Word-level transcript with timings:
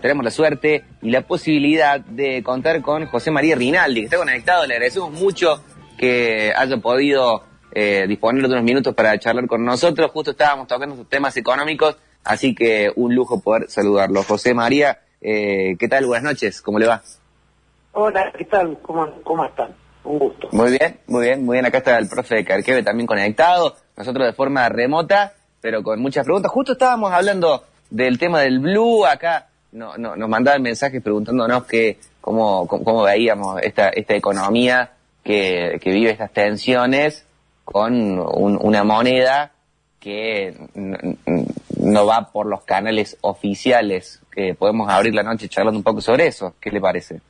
tenemos 0.00 0.24
la 0.24 0.30
suerte 0.30 0.84
y 1.02 1.10
la 1.10 1.22
posibilidad 1.22 2.00
de 2.00 2.42
contar 2.42 2.80
con 2.82 3.06
José 3.06 3.30
María 3.30 3.54
Rinaldi, 3.54 4.00
que 4.00 4.04
está 4.06 4.16
conectado. 4.16 4.66
Le 4.66 4.74
agradecemos 4.74 5.12
mucho 5.12 5.62
que 5.98 6.52
haya 6.56 6.76
podido 6.78 7.42
eh, 7.72 8.06
disponer 8.08 8.42
de 8.42 8.48
unos 8.48 8.64
minutos 8.64 8.94
para 8.94 9.18
charlar 9.18 9.46
con 9.46 9.64
nosotros. 9.64 10.10
Justo 10.10 10.32
estábamos 10.32 10.66
tocando 10.66 10.96
sus 10.96 11.08
temas 11.08 11.36
económicos, 11.36 11.96
así 12.24 12.54
que 12.54 12.90
un 12.96 13.14
lujo 13.14 13.40
poder 13.40 13.70
saludarlo. 13.70 14.22
José 14.22 14.54
María, 14.54 15.00
eh, 15.20 15.76
¿qué 15.78 15.88
tal? 15.88 16.06
Buenas 16.06 16.24
noches, 16.24 16.62
¿cómo 16.62 16.78
le 16.78 16.86
va? 16.86 17.02
Hola, 17.92 18.32
¿qué 18.36 18.44
tal? 18.44 18.78
¿Cómo, 18.82 19.22
cómo 19.22 19.44
están? 19.44 19.74
Un 20.04 20.18
gusto. 20.18 20.48
Muy 20.52 20.70
bien, 20.70 21.00
muy 21.06 21.26
bien, 21.26 21.44
muy 21.44 21.56
bien. 21.56 21.66
Acá 21.66 21.78
está 21.78 21.98
el 21.98 22.08
profe 22.08 22.36
de 22.36 22.44
Carqueve 22.44 22.82
también 22.82 23.06
conectado, 23.06 23.76
nosotros 23.96 24.26
de 24.26 24.32
forma 24.32 24.68
remota, 24.70 25.34
pero 25.60 25.82
con 25.82 26.00
muchas 26.00 26.24
preguntas. 26.24 26.50
Justo 26.50 26.72
estábamos 26.72 27.12
hablando 27.12 27.64
del 27.90 28.18
tema 28.18 28.40
del 28.40 28.60
blue, 28.60 29.04
acá 29.04 29.49
no, 29.72 29.96
no, 29.96 30.16
nos 30.16 30.28
mandaban 30.28 30.62
mensajes 30.62 31.02
preguntándonos 31.02 31.64
que, 31.64 31.98
cómo, 32.20 32.66
cómo, 32.66 33.02
veíamos 33.02 33.60
esta, 33.62 33.90
esta 33.90 34.14
economía 34.14 34.92
que, 35.22 35.78
que 35.80 35.90
vive 35.90 36.10
estas 36.10 36.32
tensiones 36.32 37.26
con 37.64 38.18
una 38.18 38.82
moneda 38.82 39.52
que 40.00 40.56
no 40.74 42.06
va 42.06 42.32
por 42.32 42.46
los 42.46 42.64
canales 42.64 43.16
oficiales, 43.20 44.20
que 44.32 44.54
podemos 44.54 44.90
abrir 44.90 45.14
la 45.14 45.22
noche 45.22 45.48
charlando 45.48 45.78
un 45.78 45.84
poco 45.84 46.00
sobre 46.00 46.26
eso. 46.26 46.54
¿Qué 46.60 46.70
le 46.70 46.80
parece? 46.80 47.20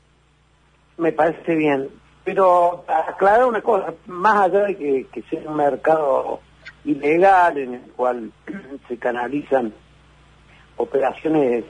Me 0.97 1.13
parece 1.13 1.55
bien, 1.55 1.89
pero 2.25 2.85
aclarar 2.87 3.45
una 3.47 3.61
cosa, 3.61 3.93
más 4.07 4.47
allá 4.47 4.67
de 4.67 4.77
que, 4.77 5.07
que 5.13 5.23
sea 5.23 5.43
un 5.47 5.57
mercado 5.57 6.41
ilegal 6.85 7.59
en 7.59 7.75
el 7.75 7.93
cual 7.93 8.33
se 8.89 8.97
canalizan 8.97 9.75
operaciones 10.77 11.65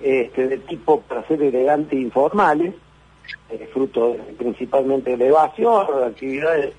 este, 0.00 0.48
de 0.48 0.58
tipo, 0.58 1.00
para 1.00 1.26
ser 1.26 1.42
elegante, 1.42 1.96
informales, 1.96 2.74
eh, 3.50 3.68
fruto 3.72 4.16
principalmente 4.36 5.16
de 5.16 5.26
evasión 5.28 5.86
de 5.86 6.06
actividades 6.06 6.74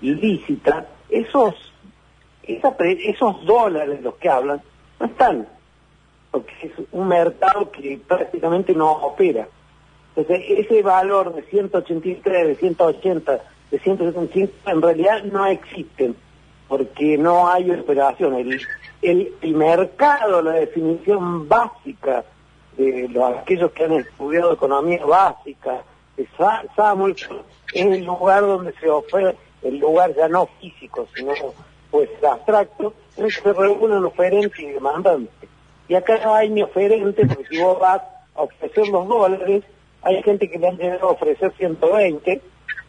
ilícitas, 0.00 0.84
esos, 1.08 1.54
esos 2.42 3.44
dólares 3.44 4.02
los 4.02 4.14
que 4.16 4.28
hablan 4.28 4.60
no 5.00 5.06
están, 5.06 5.48
porque 6.30 6.52
es 6.62 6.72
un 6.92 7.08
mercado 7.08 7.70
que 7.70 7.98
prácticamente 8.06 8.74
no 8.74 8.92
opera. 8.92 9.48
Entonces, 10.14 10.44
ese 10.48 10.82
valor 10.82 11.34
de 11.34 11.42
183, 11.42 12.46
de 12.46 12.54
180, 12.56 13.40
de 13.70 13.78
175, 13.78 14.52
en 14.66 14.82
realidad 14.82 15.22
no 15.24 15.46
existen, 15.46 16.16
porque 16.68 17.18
no 17.18 17.48
hay 17.48 17.70
operación. 17.70 18.34
El, 18.34 18.60
el 19.02 19.54
mercado, 19.54 20.42
la 20.42 20.52
definición 20.52 21.48
básica 21.48 22.24
de 22.76 23.08
los, 23.08 23.36
aquellos 23.36 23.72
que 23.72 23.84
han 23.84 23.92
estudiado 23.92 24.52
economía 24.52 25.04
básica, 25.04 25.82
Samuel, 26.74 27.16
es 27.72 27.86
el 27.86 28.04
lugar 28.04 28.42
donde 28.42 28.72
se 28.74 28.88
ofrece, 28.88 29.36
el 29.62 29.78
lugar 29.78 30.14
ya 30.14 30.28
no 30.28 30.46
físico, 30.60 31.06
sino 31.14 31.32
pues 31.90 32.08
abstracto, 32.24 32.94
en 33.16 33.26
que 33.26 33.30
se 33.30 33.52
reúnen 33.52 34.04
oferentes 34.04 34.58
y 34.58 34.66
demandantes. 34.66 35.48
Y 35.88 35.94
acá 35.94 36.18
no 36.22 36.34
hay 36.34 36.48
ni 36.50 36.62
oferente, 36.62 37.26
porque 37.26 37.46
si 37.48 37.62
vos 37.62 37.78
vas 37.78 38.02
a 38.34 38.42
ofrecer 38.42 38.88
los 38.88 39.06
dólares, 39.06 39.64
hay 40.02 40.22
gente 40.22 40.50
que 40.50 40.58
le 40.58 40.68
han 40.68 40.76
llegado 40.76 41.08
a 41.08 41.12
ofrecer 41.12 41.52
120, 41.56 42.40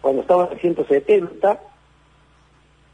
cuando 0.02 0.22
estaban 0.22 0.52
en 0.52 0.60
170, 0.60 1.60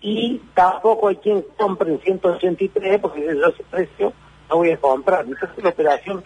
y 0.01 0.41
tampoco 0.53 1.07
hay 1.07 1.15
quien 1.17 1.45
compre 1.57 1.91
en 1.91 2.01
183, 2.01 2.99
porque 2.99 3.23
yo 3.23 3.47
ese 3.47 3.63
precio 3.63 4.13
no 4.49 4.57
voy 4.57 4.71
a 4.71 4.77
comprar. 4.77 5.25
Entonces 5.25 5.63
la 5.63 5.69
operación 5.69 6.23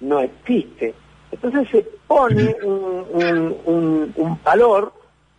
no 0.00 0.20
existe. 0.20 0.94
Entonces 1.30 1.68
se 1.70 1.82
pone 2.06 2.56
un, 2.62 4.12
un, 4.16 4.38
valor 4.42 4.92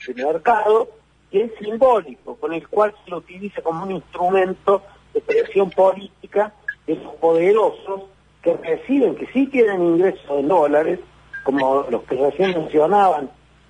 de 0.07 0.13
mercado 0.13 0.89
que 1.29 1.43
es 1.43 1.51
simbólico, 1.59 2.35
con 2.35 2.53
el 2.53 2.67
cual 2.67 2.93
se 3.03 3.11
lo 3.11 3.17
utiliza 3.17 3.61
como 3.61 3.83
un 3.83 3.91
instrumento 3.91 4.83
de 5.13 5.21
presión 5.21 5.69
política 5.69 6.53
de 6.87 6.95
los 6.95 7.13
poderosos 7.15 8.03
que 8.41 8.55
reciben, 8.55 9.15
que 9.15 9.27
sí 9.27 9.47
tienen 9.47 9.81
ingresos 9.81 10.29
en 10.29 10.47
dólares, 10.47 10.99
como 11.43 11.85
los 11.89 12.03
que 12.03 12.15
recién 12.15 12.51
mencionaban, 12.51 13.29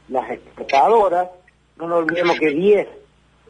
las 0.09 0.29
exportadoras, 0.29 1.29
no 1.77 1.87
nos 1.87 1.99
olvidemos 1.99 2.39
que 2.39 2.49
10 2.49 2.87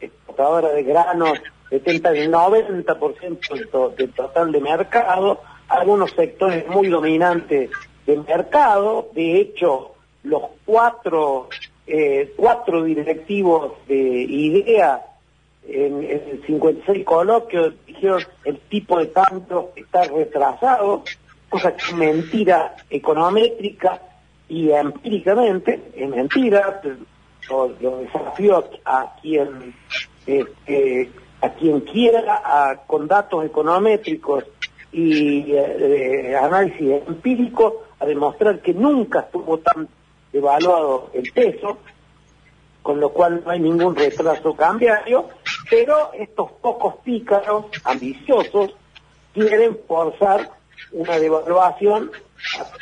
exportadoras 0.00 0.74
de 0.74 0.82
granos 0.82 1.38
detentan 1.70 2.16
el 2.16 2.30
90% 2.30 3.94
del 3.94 4.12
total 4.12 4.52
de 4.52 4.60
mercado, 4.60 5.40
algunos 5.72 6.10
sectores 6.12 6.66
muy 6.68 6.88
dominantes 6.88 7.70
del 8.06 8.24
mercado. 8.24 9.10
De 9.14 9.40
hecho, 9.40 9.92
los 10.22 10.42
cuatro, 10.64 11.48
eh, 11.86 12.32
cuatro 12.36 12.84
directivos 12.84 13.72
de 13.88 13.96
IDEA 13.96 15.02
en, 15.66 16.04
el 16.04 16.42
56 16.46 17.04
coloquio 17.04 17.72
dijeron 17.86 18.22
el 18.44 18.58
tipo 18.60 18.98
de 18.98 19.10
cambio 19.12 19.70
está 19.76 20.04
retrasado, 20.04 21.04
cosa 21.48 21.74
que 21.76 21.84
es 21.84 21.94
mentira 21.94 22.76
econométrica 22.90 24.02
y 24.48 24.70
empíricamente, 24.70 25.80
es 25.94 26.08
mentira, 26.08 26.82
lo, 27.48 27.68
desafío 27.68 28.64
a 28.84 29.16
quien 29.20 29.74
este, 30.26 31.10
a 31.40 31.50
quien 31.50 31.80
quiera 31.80 32.80
con 32.86 33.08
datos 33.08 33.44
econométricos 33.44 34.44
y 34.92 35.52
eh, 35.52 36.36
análisis 36.36 37.02
empírico 37.06 37.84
a 37.98 38.06
demostrar 38.06 38.60
que 38.60 38.74
nunca 38.74 39.20
estuvo 39.20 39.58
tan 39.58 39.88
devaluado 40.32 41.10
el 41.14 41.32
peso, 41.32 41.78
con 42.82 43.00
lo 43.00 43.10
cual 43.10 43.42
no 43.44 43.50
hay 43.50 43.60
ningún 43.60 43.96
retraso 43.96 44.54
cambiario, 44.54 45.28
pero 45.70 46.12
estos 46.12 46.52
pocos 46.60 46.96
pícaros 47.04 47.66
ambiciosos 47.84 48.74
quieren 49.32 49.78
forzar 49.86 50.50
una 50.92 51.18
devaluación, 51.18 52.10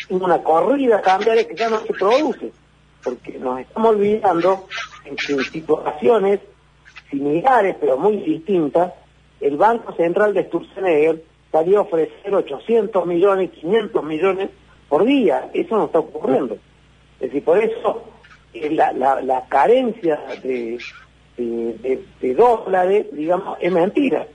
una 0.09 0.42
corrida 0.42 1.00
cambiaria 1.00 1.47
que 1.47 1.54
ya 1.54 1.69
no 1.69 1.81
se 1.81 1.92
produce, 1.92 2.53
porque 3.04 3.38
nos 3.38 3.60
estamos 3.60 3.91
olvidando 3.91 4.66
en 5.04 5.16
que 5.16 5.38
situaciones 5.44 6.41
similares 7.10 7.77
pero 7.81 7.98
muy 7.98 8.16
distintas, 8.16 8.94
el 9.41 9.56
Banco 9.56 9.92
Central 9.94 10.34
de 10.34 10.44
Sturzenegger 10.44 11.30
salió 11.50 11.78
a 11.78 11.83
ofrecer 11.83 12.34
800 12.34 13.06
millones, 13.06 13.50
500 13.50 14.05
millones 14.05 14.50
por 14.88 15.05
día. 15.05 15.50
Eso 15.53 15.77
no 15.77 15.87
está 15.87 15.99
ocurriendo. 15.99 16.55
Es 17.15 17.28
decir, 17.28 17.44
por 17.44 17.59
eso 17.59 18.05
eh, 18.55 18.71
la, 18.71 18.93
la, 18.93 19.44
carencia 19.49 20.19
de, 20.43 20.78
de, 21.37 22.34
dólares, 22.34 23.06
digamos, 23.12 23.59
es 23.60 23.72
mentira. 23.72 24.27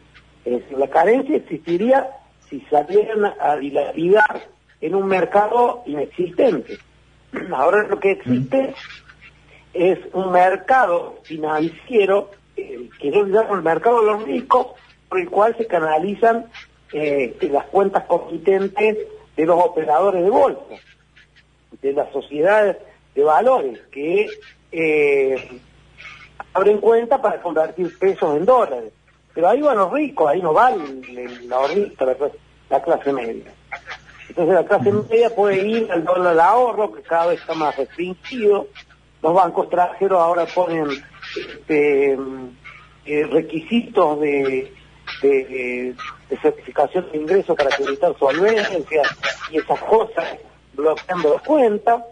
la 0.77 0.87
carencia 0.89 1.37
existiría 1.37 2.09
si 2.49 2.61
salieran 2.69 3.33
a 3.39 3.55
dilapidar 3.55 4.47
en 4.81 4.95
un 4.95 5.07
mercado 5.07 5.83
inexistente. 5.85 6.77
Ahora 7.53 7.87
lo 7.87 7.99
que 7.99 8.11
existe 8.11 8.73
es 9.73 9.99
un 10.13 10.31
mercado 10.31 11.19
financiero, 11.23 12.31
eh, 12.55 12.89
que 12.99 13.11
yo 13.11 13.23
llamo 13.25 13.55
el 13.55 13.63
mercado 13.63 14.01
de 14.01 14.11
los 14.11 14.23
ricos, 14.23 14.67
por 15.09 15.19
el 15.19 15.29
cual 15.29 15.55
se 15.57 15.67
canalizan 15.67 16.45
eh, 16.97 17.35
las 17.51 17.65
cuentas 17.65 18.05
competentes 18.05 18.97
de 19.35 19.45
los 19.45 19.61
operadores 19.61 20.23
de 20.23 20.29
bolsa, 20.29 20.75
de 21.81 21.91
las 21.91 22.09
sociedades 22.13 22.77
de 23.13 23.23
valores 23.23 23.81
que 23.91 24.27
eh, 24.71 25.59
abren 26.53 26.79
cuenta 26.79 27.21
para 27.21 27.41
convertir 27.41 27.99
pesos 27.99 28.37
en 28.37 28.45
dólares. 28.45 28.93
Pero 29.33 29.49
ahí 29.49 29.61
van 29.61 29.77
los 29.77 29.91
ricos, 29.91 30.29
ahí 30.29 30.41
no 30.41 30.53
van 30.53 31.01
la 31.47 32.17
la, 32.69 32.81
clase 32.81 33.11
media. 33.11 33.51
Entonces 34.29 34.55
la 34.55 34.65
clase 34.65 34.91
media 34.93 35.35
puede 35.35 35.67
ir 35.67 35.91
al 35.91 36.05
dólar 36.05 36.33
de 36.33 36.41
ahorro, 36.41 36.93
que 36.93 37.01
cada 37.01 37.27
vez 37.27 37.41
está 37.41 37.53
más 37.55 37.75
restringido. 37.75 38.67
Los 39.21 39.33
bancos 39.33 39.65
extranjeros 39.65 40.21
ahora 40.21 40.45
ponen 40.45 40.87
este, 41.35 42.17
eh, 43.05 43.27
requisitos 43.27 44.21
de 44.21 44.71
de, 45.21 45.95
certificación 46.41 47.11
de 47.11 47.17
ingreso 47.17 47.55
para 47.55 47.69
acreditar 47.69 48.17
solvencia 48.17 49.01
y 49.51 49.57
esas 49.57 49.79
cosas, 49.81 50.25
bloqueando 50.73 51.33
las 51.33 51.41
cuentas. 51.43 52.03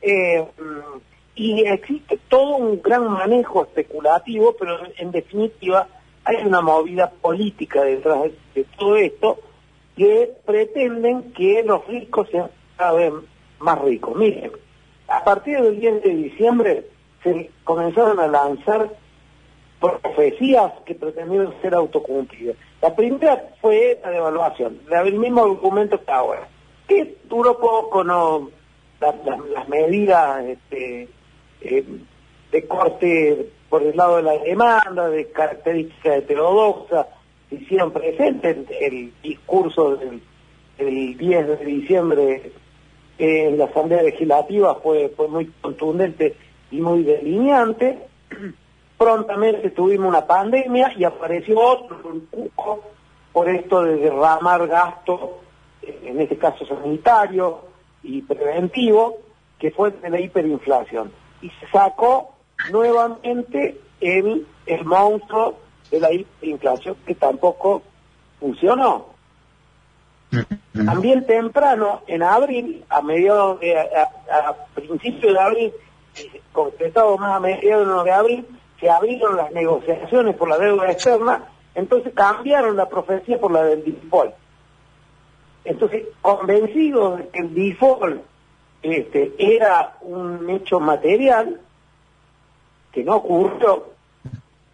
Eh, 0.00 0.44
y 1.34 1.64
existe 1.66 2.18
todo 2.28 2.56
un 2.56 2.82
gran 2.82 3.08
manejo 3.08 3.62
especulativo, 3.62 4.56
pero 4.58 4.78
en 4.96 5.12
definitiva 5.12 5.86
hay 6.24 6.44
una 6.44 6.60
movida 6.60 7.10
política 7.10 7.82
detrás 7.84 8.30
de, 8.54 8.64
todo 8.76 8.96
esto 8.96 9.38
que 9.96 10.32
pretenden 10.44 11.32
que 11.32 11.62
los 11.62 11.86
ricos 11.86 12.28
sean 12.30 12.50
cada 12.76 12.92
vez 12.92 13.12
más 13.60 13.80
ricos. 13.80 14.16
Miren, 14.16 14.52
a 15.08 15.24
partir 15.24 15.60
del 15.60 15.80
10 15.80 16.02
de 16.02 16.10
diciembre 16.10 16.86
se 17.22 17.50
comenzaron 17.64 18.20
a 18.20 18.26
lanzar 18.26 18.90
profecías 19.80 20.72
que 20.84 20.94
pretendieron 20.94 21.54
ser 21.62 21.74
autocumplidas. 21.74 22.56
La 22.82 22.94
primera 22.94 23.50
fue 23.60 23.98
la 24.02 24.10
devaluación, 24.10 24.80
el 24.90 25.14
mismo 25.14 25.46
documento 25.46 26.02
que 26.04 26.10
ahora, 26.10 26.48
que 26.86 27.16
duró 27.28 27.58
poco, 27.58 28.02
no 28.04 28.50
las 29.00 29.68
medidas 29.68 30.44
este, 30.44 31.08
eh, 31.60 31.84
de 32.50 32.66
corte 32.66 33.50
por 33.68 33.82
el 33.82 33.96
lado 33.96 34.16
de 34.16 34.22
la 34.22 34.38
demanda, 34.38 35.08
de 35.08 35.30
características 35.30 36.18
heterodoxas, 36.18 37.06
se 37.48 37.56
hicieron 37.56 37.92
presentes. 37.92 38.66
El, 38.80 39.12
discurso 39.22 39.96
del, 39.96 40.20
10 40.78 41.18
de 41.48 41.64
diciembre 41.64 42.52
en 43.18 43.58
la 43.58 43.64
Asamblea 43.64 44.02
Legislativa 44.02 44.76
fue, 44.76 45.08
fue 45.16 45.28
muy 45.28 45.46
contundente 45.60 46.36
y 46.70 46.80
muy 46.80 47.02
delineante. 47.02 47.98
Prontamente 48.98 49.70
tuvimos 49.70 50.08
una 50.08 50.26
pandemia 50.26 50.92
y 50.96 51.04
apareció 51.04 51.58
otro 51.60 52.02
cuco 52.30 52.82
por 53.32 53.48
esto 53.48 53.84
de 53.84 53.96
derramar 53.96 54.66
gasto, 54.66 55.38
en 55.82 56.20
este 56.20 56.36
caso 56.36 56.66
sanitario 56.66 57.60
y 58.02 58.22
preventivo, 58.22 59.18
que 59.58 59.70
fue 59.70 59.92
de 59.92 60.10
la 60.10 60.20
hiperinflación. 60.20 61.12
Y 61.40 61.50
se 61.50 61.68
sacó 61.70 62.34
nuevamente 62.72 63.80
el, 64.00 64.46
el 64.66 64.84
monstruo 64.84 65.58
de 65.90 66.00
la 66.00 66.12
hiperinflación 66.12 66.96
que 67.06 67.14
tampoco 67.14 67.82
funcionó. 68.40 69.06
También 70.72 71.26
temprano, 71.26 72.02
en 72.06 72.22
abril, 72.22 72.84
a 72.88 73.00
mediados 73.00 73.60
de, 73.60 73.78
a, 73.78 74.54
principios 74.74 75.32
de 75.32 75.40
abril, 75.40 75.72
concretado 76.52 77.16
más 77.16 77.36
a 77.36 77.40
mediados 77.40 78.04
de 78.04 78.10
abril, 78.12 78.46
se 78.80 78.90
abrieron 78.90 79.36
las 79.36 79.50
negociaciones 79.52 80.36
por 80.36 80.48
la 80.48 80.58
deuda 80.58 80.90
externa, 80.90 81.48
entonces 81.74 82.12
cambiaron 82.14 82.76
la 82.76 82.88
profecía 82.88 83.38
por 83.38 83.52
la 83.52 83.64
del 83.64 83.84
default. 83.84 84.34
Entonces, 85.64 86.04
convencidos 86.22 87.18
de 87.18 87.28
que 87.28 87.38
el 87.40 87.54
default 87.54 88.22
este, 88.82 89.34
era 89.38 89.96
un 90.02 90.48
hecho 90.50 90.80
material, 90.80 91.60
que 92.92 93.04
no 93.04 93.16
ocurrió, 93.16 93.88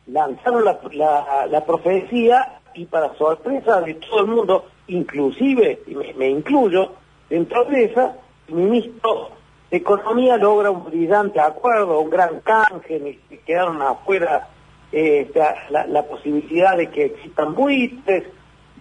lanzaron 0.06 0.64
la, 0.64 1.64
profecía 1.66 2.60
y 2.74 2.84
para 2.86 3.14
sorpresa 3.14 3.80
de 3.80 3.94
todo 3.94 4.20
el 4.20 4.26
mundo, 4.26 4.66
inclusive, 4.88 5.82
me, 6.16 6.28
incluyo, 6.28 6.92
dentro 7.28 7.64
de 7.64 7.84
esa, 7.84 8.16
el 8.48 8.54
ministro 8.54 9.30
Economía 9.70 10.36
logra 10.36 10.70
un 10.70 10.84
brillante 10.84 11.40
acuerdo, 11.40 12.00
un 12.00 12.10
gran 12.10 12.40
canje, 12.40 13.18
quedaron 13.44 13.82
afuera 13.82 14.48
eh, 14.92 15.30
la, 15.70 15.86
la, 15.86 16.02
posibilidad 16.04 16.76
de 16.76 16.90
que 16.90 17.06
existan 17.06 17.54
buitres, 17.54 18.24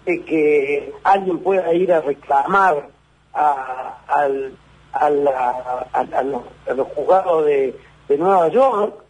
de 0.05 0.23
que 0.23 0.93
alguien 1.03 1.39
pueda 1.39 1.73
ir 1.73 1.91
a 1.91 2.01
reclamar 2.01 2.89
a, 3.33 3.97
al, 4.07 4.55
a, 4.91 5.09
los, 5.09 6.87
juzgados 6.95 7.45
de 7.45 7.73
Nueva 8.17 8.49
York, 8.49 9.03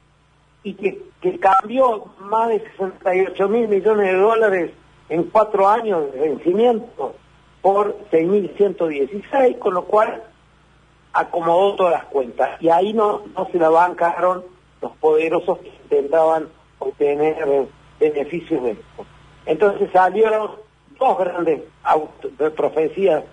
y 0.64 0.74
que, 0.74 1.40
cambió 1.40 2.06
más 2.20 2.50
de 2.50 2.60
68 2.60 3.48
mil 3.50 3.68
millones 3.68 4.12
de 4.12 4.18
dólares 4.18 4.72
en 5.10 5.24
cuatro 5.24 5.68
años 5.68 6.12
de 6.12 6.20
vencimiento 6.20 7.16
por 7.62 7.98
6.116, 8.12 9.58
con 9.60 9.74
lo 9.74 9.86
cual 9.86 10.22
acomodó 11.14 11.76
todas 11.76 11.94
las 11.94 12.06
cuentas. 12.06 12.62
Y 12.62 12.70
ahí 12.70 12.94
no, 12.94 13.22
no 13.36 13.48
se 13.52 13.60
la 13.60 13.70
bancaron 13.70 14.44
los 14.82 14.92
poderosos 14.98 15.60
que 15.60 15.70
intentaban 15.70 16.50
obtener 16.80 17.68
beneficios 18.00 18.64
de 18.64 18.72
esto. 18.72 19.06
Entonces 19.46 19.90
salieron 19.92 20.52
dos 21.00 21.18
grandes 21.18 21.62
profecías 22.56 23.24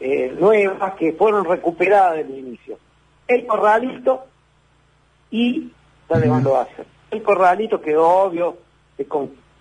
eh, 0.00 0.34
nuevas 0.38 0.94
que 0.94 1.12
fueron 1.12 1.44
recuperadas 1.44 2.16
del 2.16 2.38
inicio. 2.38 2.78
El 3.26 3.46
corralito 3.46 4.24
y 5.30 5.72
la 6.08 6.18
devaluación. 6.18 6.86
El 7.10 7.22
corralito 7.22 7.80
quedó 7.80 8.08
obvio, 8.08 8.58
se, 8.96 9.06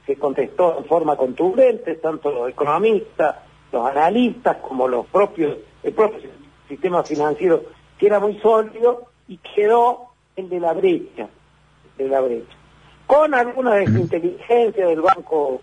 se 0.06 0.16
contestó 0.18 0.78
en 0.78 0.86
forma 0.86 1.16
contundente, 1.16 1.96
tanto 1.96 2.32
los 2.32 2.50
economistas, 2.50 3.38
los 3.72 3.86
analistas, 3.86 4.58
como 4.58 4.88
los 4.88 5.06
propios, 5.08 5.58
el 5.82 5.94
propio 5.94 6.30
sistema 6.74 7.04
financiero, 7.04 7.64
que 7.98 8.08
era 8.08 8.20
muy 8.20 8.40
sólido, 8.40 9.08
y 9.28 9.38
quedó 9.38 10.10
el 10.36 10.50
de 10.50 10.60
la 10.60 10.74
brecha, 10.74 11.30
de 11.98 12.08
la 12.08 12.22
brecha. 12.22 12.56
Con 13.08 13.34
alguna 13.34 13.76
desinteligencia 13.76 14.88
del 14.88 15.02
Banco 15.02 15.62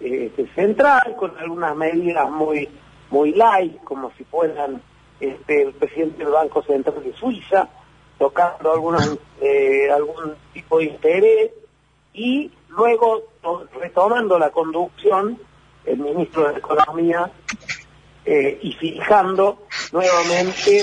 este, 0.00 0.46
Central, 0.54 1.16
con 1.16 1.36
algunas 1.38 1.76
medidas 1.76 2.30
muy, 2.30 2.68
muy 3.10 3.32
light, 3.32 3.82
como 3.84 4.10
si 4.12 4.24
fueran 4.24 4.80
este, 5.20 5.62
el 5.62 5.72
presidente 5.72 6.24
del 6.24 6.32
Banco 6.32 6.62
Central 6.62 7.02
de 7.02 7.12
Suiza, 7.14 7.68
tocando 8.18 8.96
eh, 9.40 9.90
algún 9.90 10.34
tipo 10.52 10.78
de 10.78 10.84
interés 10.84 11.50
y 12.12 12.50
luego 12.68 13.24
retomando 13.80 14.38
la 14.38 14.50
conducción 14.50 15.38
el 15.84 15.98
ministro 15.98 16.50
de 16.50 16.58
Economía 16.58 17.30
eh, 18.26 18.58
y 18.62 18.72
fijando 18.72 19.58
nuevamente 19.92 20.82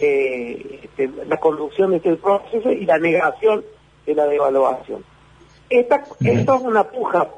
eh, 0.00 0.80
este, 0.82 1.10
la 1.26 1.38
conducción 1.38 1.90
de 1.90 1.98
este 1.98 2.16
proceso 2.16 2.70
y 2.70 2.84
la 2.84 2.98
negación 2.98 3.64
de 4.06 4.14
la 4.14 4.26
devaluación. 4.26 5.04
Esta, 5.68 6.04
esto 6.20 6.54
es 6.54 6.62
una 6.62 6.84
puja, 6.84 7.28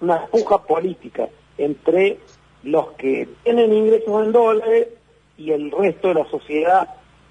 una 0.00 0.26
puja 0.26 0.62
política 0.62 1.28
entre 1.58 2.18
los 2.62 2.92
que 2.92 3.28
tienen 3.44 3.72
ingresos 3.72 4.24
en 4.24 4.32
dólares 4.32 4.88
y 5.36 5.50
el 5.50 5.70
resto 5.70 6.08
de 6.08 6.14
la 6.14 6.24
sociedad 6.30 6.88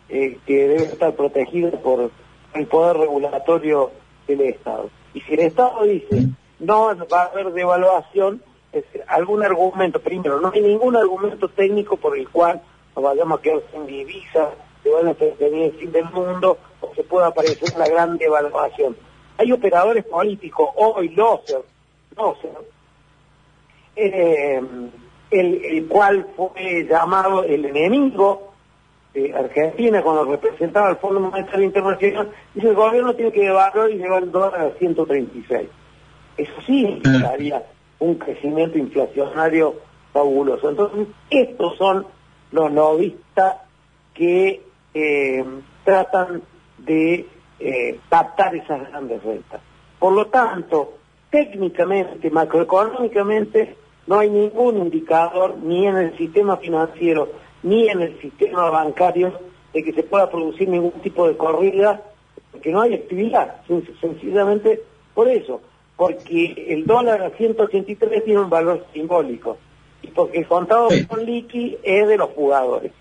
eh, 0.09 0.37
que 0.45 0.67
debe 0.67 0.83
estar 0.83 1.13
protegido 1.15 1.71
por 1.81 2.11
el 2.53 2.67
poder 2.67 2.97
regulatorio 2.97 3.91
del 4.27 4.41
Estado. 4.41 4.89
Y 5.13 5.21
si 5.21 5.33
el 5.33 5.39
Estado 5.39 5.83
dice 5.83 6.27
no 6.59 6.95
va 7.11 7.23
a 7.23 7.25
haber 7.25 7.51
devaluación, 7.53 8.41
es 8.71 8.85
algún 9.07 9.43
argumento, 9.43 9.99
primero, 9.99 10.39
no 10.39 10.51
hay 10.53 10.61
ningún 10.61 10.95
argumento 10.95 11.49
técnico 11.49 11.97
por 11.97 12.17
el 12.17 12.29
cual 12.29 12.61
nos 12.95 13.03
vayamos 13.03 13.39
a 13.39 13.41
quedar 13.41 13.61
sin 13.71 13.85
divisas, 13.85 14.49
se 14.83 14.89
van 14.89 15.07
a 15.07 15.11
el 15.11 15.71
fin 15.73 15.91
del 15.91 16.05
mundo 16.05 16.57
o 16.79 16.93
se 16.95 17.03
pueda 17.03 17.27
aparecer 17.27 17.73
una 17.75 17.85
gran 17.85 18.17
devaluación. 18.17 18.95
Hay 19.37 19.51
operadores 19.51 20.05
políticos, 20.05 20.69
hoy 20.75 21.09
Loser, 21.09 21.61
Loser 22.15 22.51
eh, 23.95 24.61
el, 25.31 25.65
el 25.65 25.87
cual 25.87 26.27
fue 26.35 26.85
llamado 26.89 27.43
el 27.43 27.65
enemigo 27.65 28.51
eh, 29.13 29.33
Argentina, 29.33 30.01
cuando 30.01 30.23
representaba 30.23 30.89
el 30.89 30.95
Fondo 30.95 31.19
Monetario 31.19 31.65
Internacional, 31.65 32.31
dice 32.53 32.69
el 32.69 32.75
gobierno 32.75 33.13
tiene 33.13 33.31
que 33.33 33.41
devaluar 33.41 33.89
y 33.91 33.97
llevar 33.97 34.23
el 34.23 34.31
dólar 34.31 34.55
a 34.55 34.71
136. 34.77 35.67
Eso 36.37 36.53
sí 36.65 37.01
daría 37.03 37.61
un 38.01 38.15
crecimiento 38.15 38.77
inflacionario 38.77 39.75
fabuloso. 40.11 40.69
Entonces, 40.69 41.07
estos 41.29 41.77
son 41.77 42.05
los 42.51 42.71
novistas 42.71 43.57
que 44.13 44.61
eh, 44.93 45.45
tratan 45.85 46.41
de 46.79 47.25
eh, 47.59 47.99
esas 48.09 48.89
grandes 48.89 49.23
rentas. 49.23 49.61
Por 49.99 50.13
lo 50.13 50.27
tanto, 50.27 50.95
técnicamente, 51.29 52.29
macroeconómicamente, 52.29 53.75
no 54.07 54.19
hay 54.19 54.29
ningún 54.29 54.77
indicador 54.77 55.57
ni 55.57 55.85
en 55.85 55.97
el 55.97 56.17
sistema 56.17 56.57
financiero 56.57 57.29
ni 57.63 57.87
en 57.87 58.01
el 58.01 58.19
sistema 58.19 58.69
bancario 58.71 59.39
de 59.71 59.83
que 59.83 59.93
se 59.93 60.01
pueda 60.01 60.29
producir 60.29 60.67
ningún 60.67 60.99
tipo 61.03 61.27
de 61.27 61.37
corrida, 61.37 62.01
porque 62.51 62.71
no 62.71 62.81
hay 62.81 62.95
actividad, 62.95 63.61
sencillamente 64.01 64.81
por 65.13 65.27
eso, 65.27 65.61
porque 66.01 66.65
el 66.69 66.87
dólar 66.87 67.21
a 67.21 67.29
183 67.29 68.25
tiene 68.25 68.39
un 68.39 68.49
valor 68.49 68.87
simbólico 68.91 69.59
y 70.01 70.07
porque 70.07 70.39
el 70.39 70.47
contado 70.47 70.89
con 71.07 71.23
liqui 71.23 71.77
es 71.83 72.07
de 72.07 72.17
los 72.17 72.31
jugadores. 72.31 72.91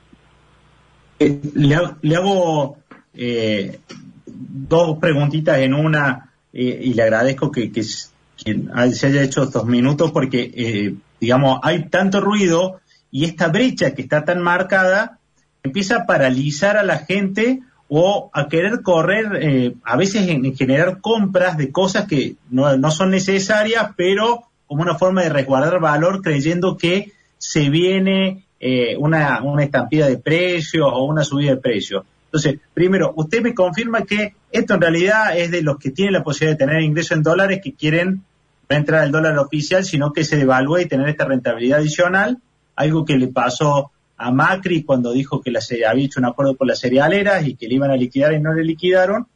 Eh, 1.18 1.40
le, 1.54 2.14
hago 2.14 2.76
eh, 3.14 3.80
dos 4.26 4.98
preguntitas 4.98 5.60
en 5.60 5.72
una 5.72 6.30
eh, 6.52 6.78
y 6.82 6.92
le 6.92 7.02
agradezco 7.02 7.50
que, 7.50 7.72
que, 7.72 7.84
se 7.84 9.06
haya 9.06 9.22
hecho 9.22 9.44
estos 9.44 9.64
minutos 9.64 10.10
porque, 10.12 10.94
digamos, 11.18 11.58
hay 11.62 11.88
tanto 11.88 12.20
ruido 12.20 12.80
y 13.10 13.24
esta 13.24 13.48
brecha 13.48 13.94
que 13.94 14.02
está 14.02 14.26
tan 14.26 14.42
marcada 14.42 15.18
empieza 15.62 15.96
a 15.96 16.06
paralizar 16.06 16.76
a 16.76 16.82
la 16.82 16.98
gente 16.98 17.60
o 17.92 18.30
a 18.32 18.48
querer 18.48 18.82
correr, 18.82 19.26
eh, 19.42 19.74
a 19.82 19.96
veces 19.96 20.28
en, 20.28 20.54
generar 20.54 21.00
compras 21.00 21.58
de 21.58 21.72
cosas 21.72 22.06
que 22.06 22.36
no, 22.48 22.90
son 22.92 23.10
necesarias, 23.10 23.90
pero 23.96 24.44
como 24.68 24.82
una 24.82 24.96
forma 24.96 25.22
de 25.22 25.28
resguardar 25.28 25.80
valor 25.80 26.22
creyendo 26.22 26.76
que 26.76 27.10
se 27.36 27.68
viene 27.68 28.44
eh, 28.60 28.96
una, 28.96 29.42
una 29.42 29.64
estampida 29.64 30.06
de 30.06 30.18
precios 30.18 30.88
o 30.88 31.02
una 31.02 31.24
subida 31.24 31.50
de 31.50 31.56
precios. 31.56 32.04
Entonces, 32.26 32.60
primero, 32.72 33.12
usted 33.16 33.42
me 33.42 33.54
confirma 33.54 34.02
que 34.02 34.34
esto 34.52 34.74
en 34.74 34.80
realidad 34.80 35.36
es 35.36 35.50
de 35.50 35.62
los 35.62 35.76
que 35.78 35.90
tienen 35.90 36.14
la 36.14 36.22
posibilidad 36.22 36.56
de 36.56 36.64
tener 36.64 36.82
ingreso 36.82 37.14
en 37.14 37.24
dólares 37.24 37.60
que 37.60 37.74
quieren 37.74 38.22
no 38.68 38.76
entrar 38.76 39.00
al 39.02 39.10
dólar 39.10 39.36
oficial, 39.38 39.84
sino 39.84 40.12
que 40.12 40.22
se 40.22 40.36
devalúe 40.36 40.78
y 40.78 40.86
tener 40.86 41.08
esta 41.08 41.24
rentabilidad 41.24 41.80
adicional 41.80 42.38
algo 42.76 43.04
que 43.04 43.18
le 43.18 43.26
pasó 43.26 43.90
a 44.20 44.30
Macri 44.30 44.82
cuando 44.82 45.12
dijo 45.12 45.40
que 45.40 45.50
la, 45.50 45.60
había 45.88 46.04
hecho 46.04 46.20
un 46.20 46.26
acuerdo 46.26 46.54
con 46.54 46.68
las 46.68 46.80
cerealeras 46.80 47.46
y 47.46 47.56
que 47.56 47.66
le 47.66 47.76
iban 47.76 47.90
a 47.90 47.96
liquidar 47.96 48.34
y 48.34 48.40
no 48.40 48.52
le 48.52 48.62
liquidaron. 48.62 49.26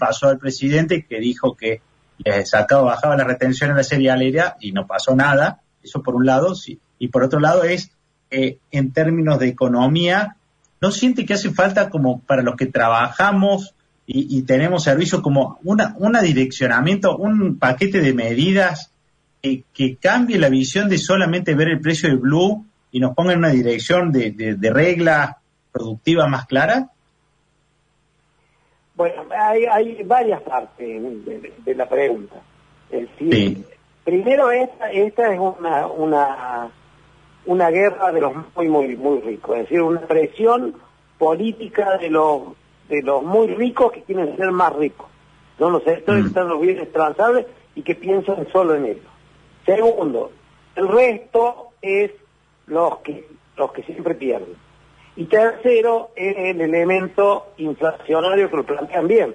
Pasó 0.00 0.28
al 0.28 0.38
presidente 0.38 1.06
que 1.06 1.20
dijo 1.20 1.56
que 1.56 1.80
le 2.18 2.44
sacaba, 2.44 2.82
bajaba 2.82 3.16
la 3.16 3.22
retención 3.22 3.70
en 3.70 3.76
la 3.76 3.84
cerealera 3.84 4.56
y 4.60 4.72
no 4.72 4.84
pasó 4.84 5.14
nada. 5.14 5.60
Eso 5.80 6.02
por 6.02 6.16
un 6.16 6.26
lado. 6.26 6.56
Sí. 6.56 6.80
Y 6.98 7.06
por 7.08 7.22
otro 7.22 7.38
lado 7.38 7.62
es, 7.62 7.92
eh, 8.32 8.58
en 8.72 8.92
términos 8.92 9.38
de 9.38 9.46
economía, 9.46 10.36
¿no 10.80 10.90
siente 10.90 11.24
que 11.24 11.34
hace 11.34 11.52
falta 11.52 11.88
como 11.88 12.18
para 12.20 12.42
los 12.42 12.56
que 12.56 12.66
trabajamos 12.66 13.74
y, 14.08 14.42
tenemos 14.42 14.84
servicio 14.84 15.20
como 15.20 15.58
una, 15.64 15.94
un 15.98 16.16
direccionamiento, 16.22 17.16
un 17.16 17.58
paquete 17.58 18.00
de 18.00 18.14
medidas 18.14 18.92
que, 19.42 19.64
que 19.72 19.96
cambie 19.96 20.38
la 20.38 20.48
visión 20.48 20.88
de 20.88 20.98
solamente 20.98 21.54
ver 21.56 21.68
el 21.68 21.80
precio 21.80 22.08
del 22.08 22.18
blue 22.18 22.64
y 22.96 22.98
nos 22.98 23.14
ponga 23.14 23.34
en 23.34 23.40
una 23.40 23.50
dirección 23.50 24.10
de, 24.10 24.30
de, 24.30 24.70
regla 24.70 25.36
productiva 25.70 26.26
más 26.28 26.46
clara? 26.46 26.88
Bueno, 28.94 29.22
hay, 29.38 29.66
hay 29.66 30.02
varias 30.02 30.40
partes 30.40 31.02
de, 31.66 31.74
la 31.74 31.86
pregunta. 31.86 32.36
Primero, 34.02 34.50
esta, 34.50 34.90
esta 34.90 35.30
es 35.30 35.38
una, 35.38 35.86
una, 35.88 36.70
una 37.44 37.68
guerra 37.68 38.12
de 38.12 38.20
los 38.22 38.32
muy, 38.56 38.68
muy, 38.70 38.96
muy 38.96 39.20
ricos, 39.20 39.56
es 39.56 39.62
decir, 39.64 39.82
una 39.82 40.00
presión 40.00 40.74
política 41.18 41.98
de 41.98 42.08
los, 42.08 42.44
de 42.88 43.02
los 43.02 43.22
muy 43.22 43.48
ricos 43.48 43.92
que 43.92 44.04
quieren 44.04 44.38
ser 44.38 44.52
más 44.52 44.74
ricos. 44.74 45.08
No 45.58 45.68
los 45.68 45.82
sectores 45.82 46.24
mm. 46.24 46.26
están 46.28 46.48
los 46.48 46.62
bienes 46.62 46.90
transables 46.90 47.44
y 47.74 47.82
que 47.82 47.94
piensan 47.94 48.48
solo 48.50 48.74
en 48.74 48.86
ellos. 48.86 49.12
Segundo, 49.66 50.32
el 50.76 50.88
resto 50.88 51.72
es 51.82 52.10
los 52.66 52.98
que, 52.98 53.26
los 53.56 53.72
que 53.72 53.82
siempre 53.82 54.14
pierden. 54.14 54.54
Y 55.16 55.24
tercero, 55.24 56.10
es 56.14 56.36
el 56.36 56.60
elemento 56.60 57.46
inflacionario 57.56 58.50
que 58.50 58.56
lo 58.56 58.64
plantean 58.64 59.08
bien. 59.08 59.34